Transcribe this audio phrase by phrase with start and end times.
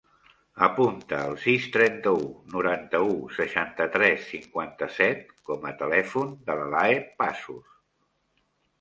[0.67, 2.23] Apunta el sis, trenta-u,
[2.55, 7.75] noranta-u, seixanta-tres, cinquanta-set com a telèfon de l'Alae Pazos.